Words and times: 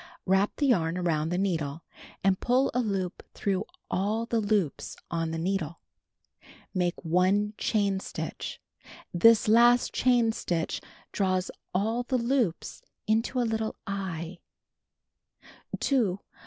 Wrap 0.25 0.55
the 0.55 0.65
yarn 0.65 0.97
around 0.97 1.29
the 1.29 1.37
needle, 1.37 1.83
and 2.23 2.39
pull 2.39 2.71
a 2.73 2.79
loop 2.79 3.21
through 3.35 3.65
all 3.91 4.25
the 4.25 4.39
loops 4.39 4.95
on 5.11 5.29
the 5.29 5.37
needle. 5.37 5.79
Make 6.73 7.05
1 7.05 7.53
chain 7.59 7.99
stitch. 7.99 8.59
This 9.13 9.47
last 9.47 9.93
chain 9.93 10.31
stitch 10.31 10.81
draws 11.11 11.51
all 11.71 12.01
the 12.01 12.17
loops 12.17 12.81
into 13.05 13.39
a 13.39 13.43
little 13.45 13.75
"eye." 13.85 14.39